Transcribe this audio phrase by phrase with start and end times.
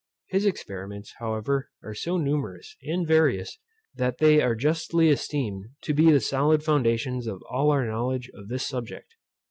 [0.29, 3.59] His experiments, however, are so numerous, and various,
[3.93, 8.47] that they are justly esteemed to be the solid foundation of all our knowledge of
[8.47, 9.13] this subject.